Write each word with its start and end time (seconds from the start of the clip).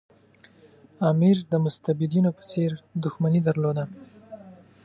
امیر 1.11 1.37
د 1.51 1.53
مستبدینو 1.65 2.29
په 2.37 2.43
څېر 2.51 2.71
دښمني 3.03 3.41
درلوده. 3.47 3.83